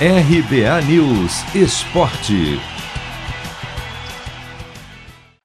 [0.00, 2.58] RBA News Esporte.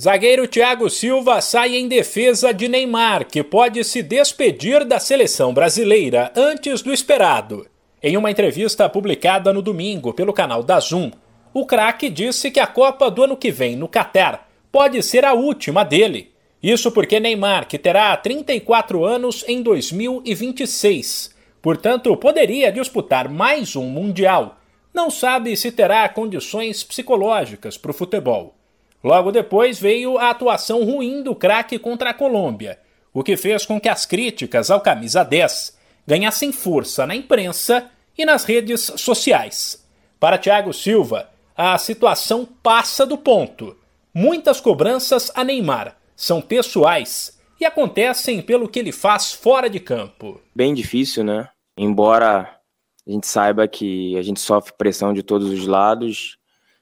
[0.00, 6.32] Zagueiro Thiago Silva sai em defesa de Neymar, que pode se despedir da seleção brasileira
[6.36, 7.66] antes do esperado.
[8.00, 11.10] Em uma entrevista publicada no domingo pelo canal da Zoom,
[11.52, 15.32] o craque disse que a Copa do ano que vem no Catar pode ser a
[15.32, 16.30] última dele.
[16.62, 21.34] Isso porque Neymar, que terá 34 anos em 2026,
[21.66, 24.56] portanto poderia disputar mais um Mundial,
[24.94, 28.54] não sabe se terá condições psicológicas para o futebol.
[29.02, 32.78] Logo depois veio a atuação ruim do craque contra a Colômbia,
[33.12, 38.24] o que fez com que as críticas ao camisa 10 ganhassem força na imprensa e
[38.24, 39.84] nas redes sociais.
[40.20, 43.76] Para Thiago Silva, a situação passa do ponto.
[44.14, 50.40] Muitas cobranças a Neymar são pessoais e acontecem pelo que ele faz fora de campo.
[50.54, 51.48] Bem difícil, né?
[51.76, 52.60] Embora
[53.06, 56.38] a gente saiba que a gente sofre pressão de todos os lados,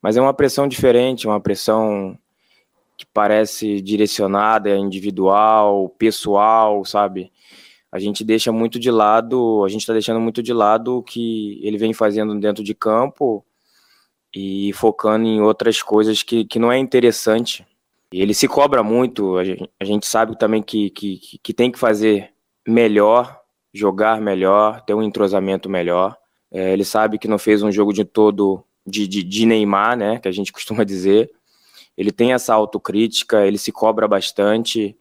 [0.00, 2.18] mas é uma pressão diferente, uma pressão
[2.96, 7.30] que parece direcionada, individual, pessoal, sabe?
[7.92, 11.60] A gente deixa muito de lado, a gente está deixando muito de lado o que
[11.62, 13.44] ele vem fazendo dentro de campo
[14.34, 17.66] e focando em outras coisas que, que não é interessante.
[18.12, 21.70] E ele se cobra muito, a gente, a gente sabe também que, que, que tem
[21.70, 22.32] que fazer
[22.66, 23.40] melhor
[23.76, 26.16] jogar melhor, ter um entrosamento melhor.
[26.50, 30.18] É, ele sabe que não fez um jogo de todo de, de, de, Neymar, né,
[30.18, 31.30] que a gente costuma dizer.
[31.96, 34.96] Ele tem essa autocrítica, ele se cobra bastante,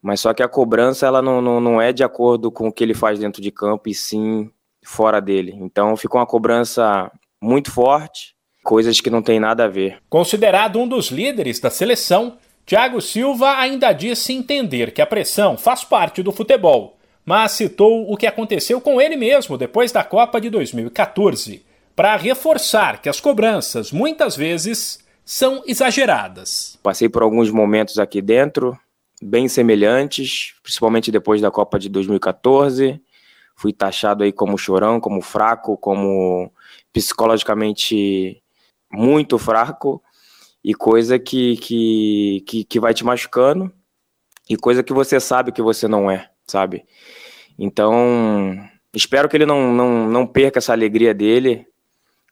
[0.00, 2.82] mas só que a cobrança ela não, não, não é de acordo com o que
[2.82, 4.50] ele faz dentro de campo e sim
[4.84, 5.56] fora dele.
[5.60, 8.34] Então ficou uma cobrança muito forte,
[8.64, 9.98] coisas que não tem nada a ver.
[10.08, 15.84] Considerado um dos líderes da seleção, Thiago Silva ainda disse entender que a pressão faz
[15.84, 20.50] parte do futebol mas citou o que aconteceu com ele mesmo depois da Copa de
[20.50, 26.78] 2014, para reforçar que as cobranças muitas vezes são exageradas.
[26.82, 28.78] Passei por alguns momentos aqui dentro,
[29.22, 33.00] bem semelhantes, principalmente depois da Copa de 2014.
[33.54, 36.50] Fui taxado aí como chorão, como fraco, como
[36.92, 38.42] psicologicamente
[38.90, 40.02] muito fraco
[40.64, 43.72] e coisa que, que, que, que vai te machucando
[44.48, 46.84] e coisa que você sabe que você não é sabe?
[47.58, 48.56] Então,
[48.94, 51.66] espero que ele não, não, não perca essa alegria dele,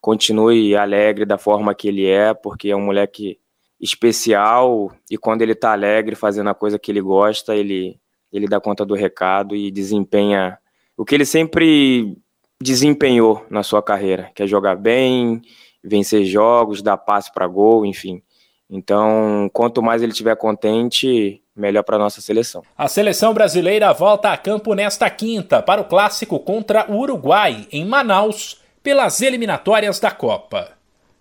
[0.00, 3.38] continue alegre da forma que ele é, porque é um moleque
[3.80, 7.98] especial e quando ele tá alegre fazendo a coisa que ele gosta, ele,
[8.32, 10.58] ele dá conta do recado e desempenha
[10.96, 12.14] o que ele sempre
[12.62, 15.40] desempenhou na sua carreira, que é jogar bem,
[15.82, 18.22] vencer jogos, dar passe para gol, enfim.
[18.68, 22.62] Então, quanto mais ele estiver contente, melhor para nossa seleção.
[22.76, 27.84] A seleção brasileira volta a campo nesta quinta para o clássico contra o Uruguai, em
[27.84, 30.72] Manaus, pelas eliminatórias da Copa.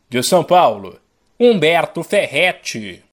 [0.09, 0.99] De São Paulo,
[1.39, 3.03] Humberto Ferretti.